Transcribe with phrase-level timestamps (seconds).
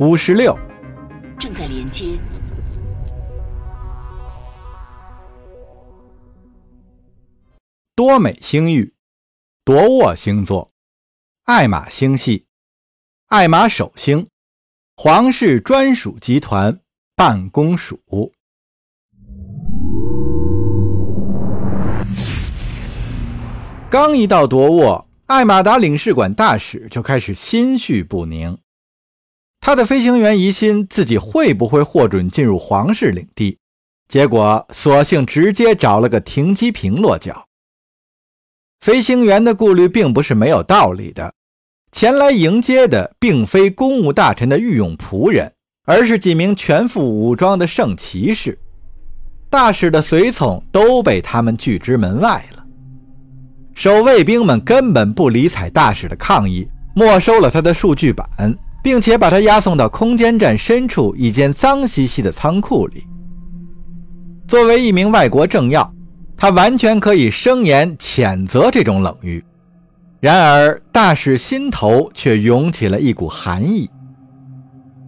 [0.00, 0.58] 五十六，
[1.38, 2.18] 正在连接。
[7.94, 8.92] 多美星域，
[9.64, 10.68] 夺沃星座，
[11.44, 12.46] 艾玛星系，
[13.28, 14.26] 艾玛首星，
[14.96, 16.80] 皇室专属集团
[17.14, 18.00] 办公署。
[23.88, 28.58] 刚一到夺沃，艾玛达领事馆大使就开始心绪不宁。
[29.66, 33.56] 他的飞行员疑心自己会不会获准进入皇室领地，
[34.06, 37.46] 结果索性直接找了个停机坪落脚。
[38.82, 41.32] 飞行员的顾虑并不是没有道理的，
[41.92, 45.50] 前来迎接的并非公务大臣的御用仆人，
[45.86, 48.58] 而是几名全副武装的圣骑士。
[49.48, 52.62] 大使的随从都被他们拒之门外了。
[53.74, 58.28] 守卫兵们根本不理睬大使的抗议，没收了他的数据板，
[58.84, 63.02] 并且把他押送到空间站深处一间脏兮兮的仓库里。
[64.46, 65.90] 作为一名外国政要，
[66.36, 69.42] 他完全可以声言谴责这种冷遇。
[70.20, 73.88] 然而，大使心头却涌起了一股寒意。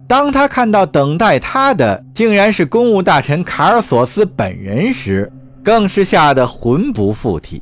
[0.07, 5.31] 当他看到等待他的竟然是公务大臣卡尔索斯本人时，
[5.63, 7.61] 更是吓得魂不附体。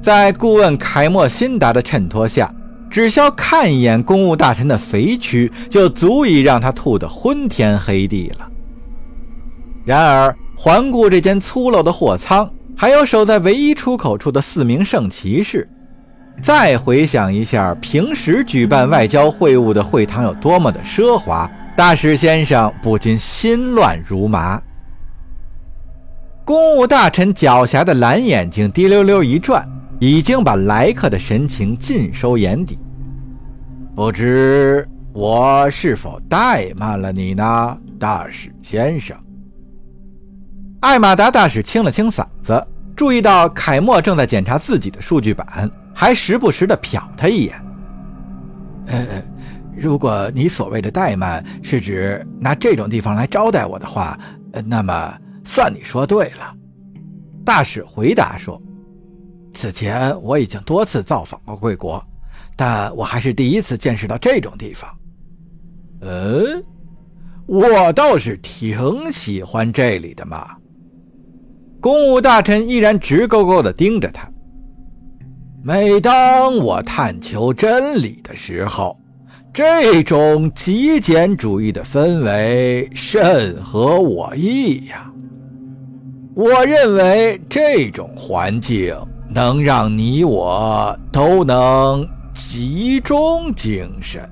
[0.00, 2.50] 在顾问凯莫辛达的衬托下，
[2.90, 8.48] 只需要看一眼公务大臣的肥躯，就足以让他吐得昏天黑地了。
[9.84, 15.68] 然而，环顾这间粗陋的货仓，还有守在唯一出口处的四名圣骑士，
[16.42, 24.60] 再回想一下平时举办外交会晤的会堂有多么的奢华，大使先生不禁心乱如麻。
[26.44, 29.68] 公务大臣狡黠的蓝眼睛滴溜溜一转。
[30.00, 32.78] 已经把来客的神情尽收眼底，
[33.96, 39.16] 不知我是否怠慢了你呢，大使先生？
[40.80, 42.64] 艾玛达大使清了清嗓子，
[42.94, 47.60] 注意到凯莫正在检查自己的数据板，还时不时的瞟他一眼。
[48.86, 49.04] 呃，
[49.76, 54.16] 如果你所谓的怠慢是指拿这种地方来招待我的话，
[54.64, 56.54] 那么算你说对了。
[57.44, 58.62] 大使回答说。
[59.58, 62.00] 此前我已经多次造访过贵国，
[62.54, 64.88] 但我还是第一次见识到这种地方。
[66.02, 66.62] 嗯，
[67.44, 70.54] 我倒是挺喜欢这里的嘛。
[71.80, 74.30] 公务大臣依然直勾勾地盯着他。
[75.64, 78.96] 每当我探求真理的时候，
[79.52, 85.12] 这种极简主义的氛围甚合我意呀。
[86.36, 88.96] 我认为这种环境。
[89.28, 94.28] 能让你我都能集中精神。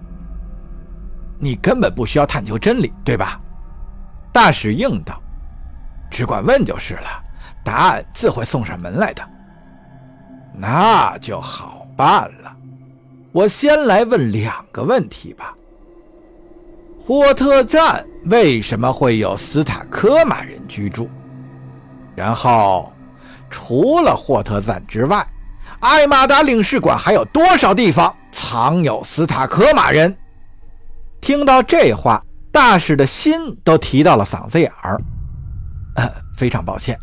[1.38, 3.40] 你根本不需要探求真理，对吧？
[4.32, 5.20] 大使应道
[6.10, 7.22] ：“只管问就是了，
[7.62, 9.22] 答案自会送上门来的。”
[10.58, 12.56] 那就好办了。
[13.32, 15.54] 我先来问两个问题吧。
[16.98, 21.08] 霍特赞为什么会有斯塔科马人居住？
[22.14, 22.90] 然后。
[23.50, 25.26] 除了霍特赞之外，
[25.80, 30.16] 艾马达领事馆还有多少地方藏有斯塔克马人？
[31.20, 35.00] 听到这话，大使的心都提到了嗓子眼儿。
[36.36, 36.98] 非常抱歉，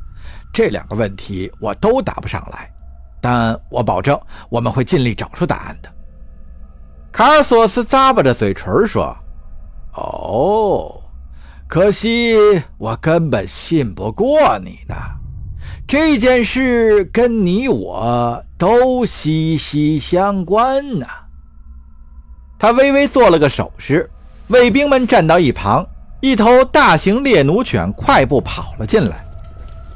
[0.54, 2.70] 这两个问题我都答不上来，
[3.22, 5.92] 但我保证我们会尽力找出答案的。
[7.12, 9.16] 卡尔索斯咂巴着嘴唇说
[9.94, 11.02] ：“哦，
[11.68, 12.36] 可惜
[12.78, 14.96] 我根本信不过你呢。”
[15.88, 21.05] 这件事跟你我都息息相关呐。
[22.57, 24.09] 他微微做了个手势，
[24.47, 25.85] 卫兵们站到一旁。
[26.21, 29.23] 一头大型猎奴犬快步跑了进来。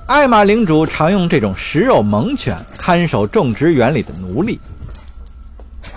[0.08, 4.60] 艾玛领主常用这种食肉猛犬看守种植园里的奴隶。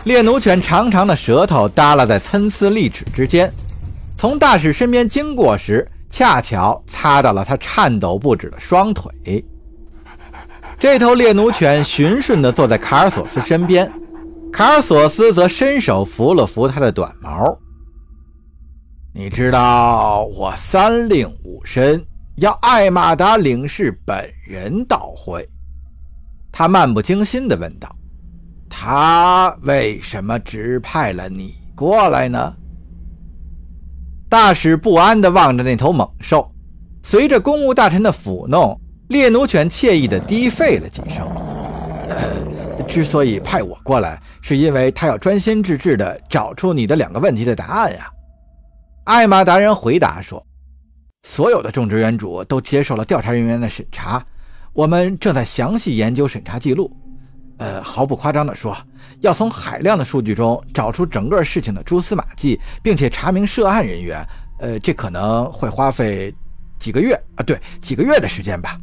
[0.05, 3.53] 猎奴犬长长的舌头耷拉在参差利齿之间，
[4.17, 9.45] 从大使身边经过时，恰巧擦到了他颤抖不止的双腿。
[10.81, 13.93] 这头猎奴犬循顺地坐在卡尔索斯身边，
[14.51, 17.31] 卡尔索斯则伸手扶了扶他的短毛。
[19.13, 22.03] 你知道我三令五申
[22.37, 25.47] 要艾玛达领事本人到会，
[26.51, 27.95] 他漫不经心地问道
[28.71, 32.55] ：“他为什么指派了你过来呢？”
[34.31, 36.51] 大使不安地望着那头猛兽，
[37.03, 38.81] 随着公务大臣的抚弄。
[39.11, 41.27] 猎奴犬惬意地低吠了几声，
[42.87, 48.09] 之所以派我过来，是因为他要专心致志地找出你的两个问题的答案呀。”
[49.03, 50.41] 艾玛达人回答说
[51.27, 54.25] ：“所有的种植园主都接受了调查人员的审查，
[54.73, 56.89] 我们正在详细研究审查记录。
[57.59, 58.77] 呃，毫不夸张地说，
[59.19, 64.25] 要从海量的数据中找出整个事情的蛛丝马迹，并且查明涉案人员，
[64.61, 66.33] 呃，这可能会花费
[66.79, 68.79] 几个月啊，对，几个月的时间吧。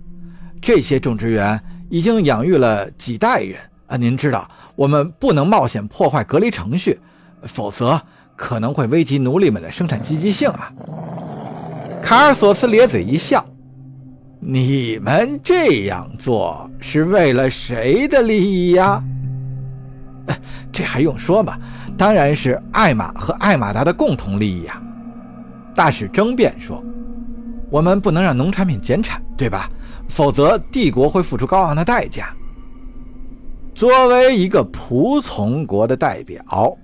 [0.62, 1.60] 这些种植园
[1.90, 7.00] 已经养育了几代人啊，您知道，我们不能冒险破坏隔离程序，
[7.44, 8.02] 否则。”
[8.38, 10.72] 可能会危及奴隶们的生产积极性啊！
[12.04, 13.44] 卡尔索斯咧嘴一笑
[14.40, 19.04] ：“你们这样做是为了谁的利益呀？
[20.72, 21.58] 这还用说吗？
[21.98, 24.80] 当然是艾玛和艾玛达的共同利益呀！”
[25.74, 26.84] 大使争辩说
[27.72, 29.68] ：“我们不能让农产品减产，对吧？
[30.08, 32.34] 否则帝国会付出高昂的代价。”
[33.76, 36.78] 作为一个仆从国的代表。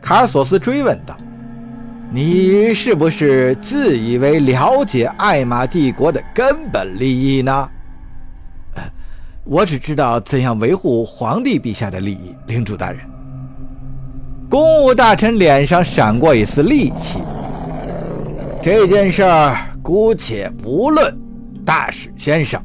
[0.00, 1.16] 卡尔索斯追问道
[2.10, 7.68] ：“你是不是自以为了解艾玛帝国的根本利益呢
[9.44, 12.98] ？”“我只知道怎样维护皇帝陛下的利益，领主大人。”
[14.50, 17.20] 公务大臣脸上闪过一丝戾气。
[18.60, 21.16] 这件事儿姑且不论，
[21.64, 22.60] 大使先生。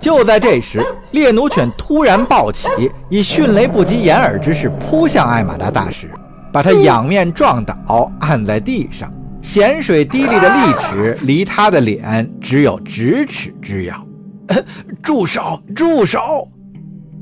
[0.00, 2.68] 就在这时，猎奴犬突然暴起，
[3.08, 6.10] 以迅雷不及掩耳之势扑向艾玛达大使，
[6.52, 9.12] 把他仰面撞倒，按在地上。
[9.40, 14.06] 咸水滴沥的利齿离他的脸只有咫尺之遥。
[15.02, 15.62] 住手！
[15.74, 16.48] 住手！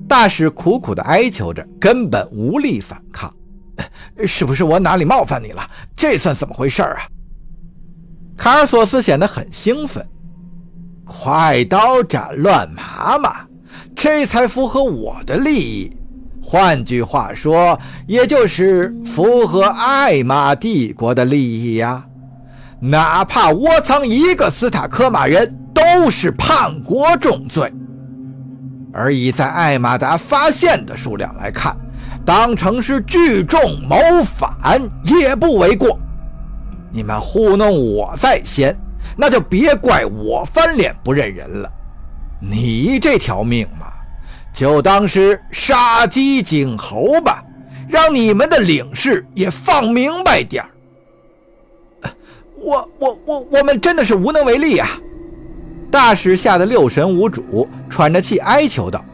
[0.08, 3.32] 大使苦苦地哀求着，根本无力反抗。
[4.26, 5.62] 是不是我哪里冒犯你了？
[5.96, 7.02] 这算怎么回事啊？
[8.37, 10.05] 卡尔索斯显得很兴奋。
[11.04, 13.34] 快刀斩乱麻嘛，
[13.94, 15.96] 这才符合我的利益。
[16.40, 22.04] 换句话说，也就是符合艾玛帝国的利益呀。
[22.81, 27.72] 哪怕窝藏一个斯塔科马人，都是叛国重罪。
[28.93, 31.76] 而以在艾玛达发现的数量来看，
[32.25, 34.52] 当成是聚众谋反
[35.05, 35.98] 也不为过。
[36.90, 38.76] 你们糊弄我在先。
[39.17, 41.70] 那就别怪我翻脸不认人了。
[42.41, 43.87] 你这条命嘛，
[44.53, 47.43] 就当是杀鸡儆猴吧，
[47.88, 50.69] 让你们的领事也放明白点儿。
[52.56, 54.88] 我我我我们真的是无能为力啊！
[55.91, 59.05] 大使吓得六神无主，喘着气哀求道：“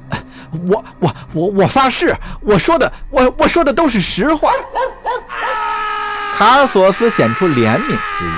[0.69, 4.53] 我我我我发誓，我说的我我说的都是实话。”
[6.37, 8.31] 卡尔索斯显出怜悯之意。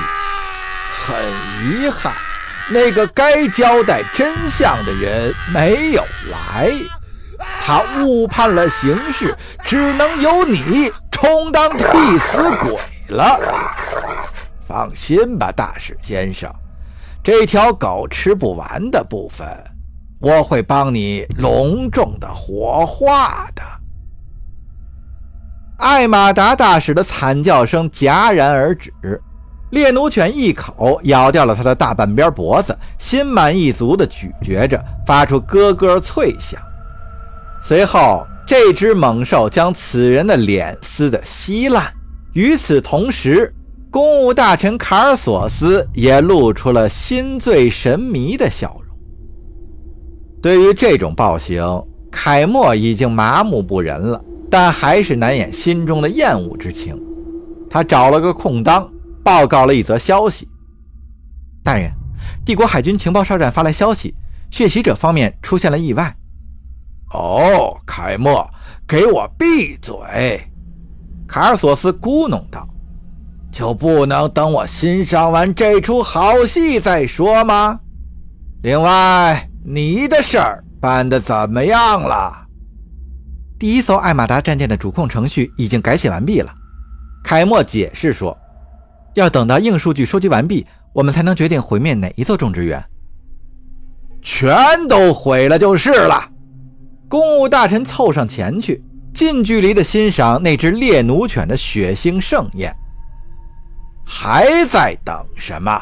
[0.88, 1.16] 很
[1.62, 2.12] 遗憾，
[2.70, 6.70] 那个该交代真相的人没有来，
[7.60, 11.84] 他误判了形势，只能由你充当替
[12.18, 12.78] 死鬼
[13.08, 13.38] 了。
[14.66, 16.50] 放心吧，大使先生，
[17.22, 19.46] 这条狗吃不完的部分，
[20.20, 23.62] 我会帮你隆重的火化的。
[25.78, 28.92] 艾玛达大使的惨叫声戛然而止。
[29.70, 36.60] 猎奴犬一口咬掉了他的大半边脖子，心满意足地咀嚼着，发出咯咯脆响。
[37.62, 41.84] 随后，这只猛兽将此人的脸撕得稀烂。
[42.32, 43.54] 与此同时，
[43.90, 48.96] 公务大臣卡尔索斯也露出了心醉神迷的笑容。
[50.42, 57.00] 对于这种暴行，凯莫已经麻木不仁了，但还是难掩心中的厌恶之情。
[57.68, 58.90] 他找了个空当。
[59.22, 60.48] 报告了一则消息，
[61.62, 61.92] 大人，
[62.44, 64.14] 帝国海军情报哨站发来消息，
[64.50, 66.16] 血洗者方面出现了意外。
[67.12, 68.48] 哦，凯莫，
[68.86, 70.40] 给我闭嘴！
[71.28, 72.66] 卡尔索斯咕哝道
[73.52, 77.78] ：“就不能等我欣赏完这出好戏再说吗？
[78.62, 82.46] 另外，你的事儿办得怎么样了？
[83.58, 86.52] 第一艘艾玛达战舰的主控程序已经改写完毕了。”
[87.22, 88.36] 凯莫解释说。
[89.14, 92.82] 要等到硬数据收集完毕，我们才能决定毁灭哪一座种植园。
[94.22, 96.30] 全都毁了就是了。
[97.08, 102.74] 公务大臣凑上前去，近距离的欣赏那只猎奴犬的血腥盛宴。
[104.04, 105.80] 还在等什么？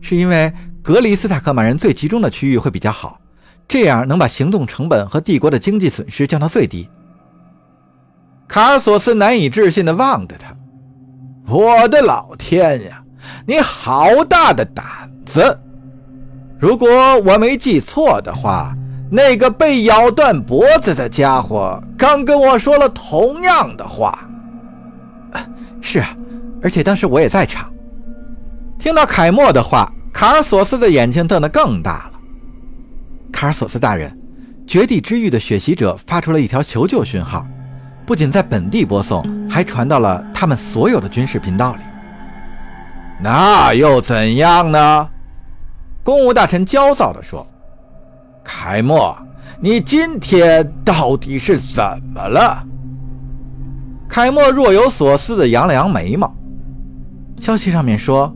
[0.00, 3.20] 是因为隔离斯塔克马人最集中的区域会比较好，
[3.68, 6.88] 这样能把行动成本和帝国的经济损失降到最低。
[8.48, 10.54] 卡尔索斯难以置信地望着他。
[11.48, 13.02] 我的老天呀！
[13.46, 14.84] 你好大的胆
[15.24, 15.58] 子！
[16.58, 16.88] 如果
[17.20, 18.74] 我没记错的话，
[19.10, 24.28] 那个被咬断脖子的家伙刚跟我说了同样的话。
[25.80, 26.16] 是啊，
[26.62, 27.70] 而且当时我也在场。
[28.78, 32.20] 听到凯莫的话，卡尔索斯的眼睛瞪得更大了。
[33.32, 34.16] 卡尔索斯大人，
[34.66, 37.46] 绝地之域的血袭者发出了一条求救讯号，
[38.06, 39.22] 不仅在本地播送，
[39.52, 41.82] 还传到了他们所有的军事频道里。
[43.20, 45.08] 那又怎样呢？
[46.02, 47.46] 公务大臣焦躁地说
[48.42, 49.14] ：“凯莫，
[49.60, 52.64] 你今天到底是怎么了？”
[54.08, 56.34] 凯莫若有所思地扬了扬眉毛。
[57.38, 58.34] 消息上面说，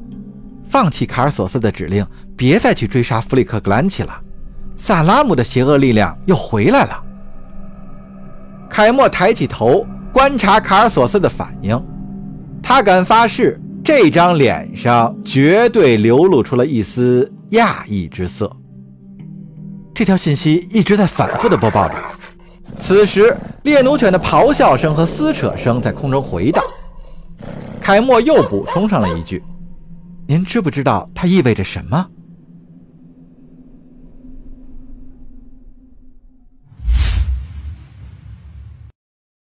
[0.69, 2.07] 放弃卡尔索斯的指令，
[2.37, 4.15] 别再去追杀弗里克格兰奇了。
[4.77, 7.03] 萨拉姆的邪恶力量又回来了。
[8.69, 11.79] 凯莫抬起头观察卡尔索斯的反应，
[12.63, 18.51] 他敢发誓，这张脸上绝对流露出了一丝讶异之色。
[19.95, 21.95] 这条信息一直在反复的播报着。
[22.79, 26.65] 此时，猎奴犬的咆哮声和撕扯声在空中回荡。
[27.79, 29.45] 凯莫又补充上了一句
[30.27, 32.07] ：“您知不知道它意味着什么？”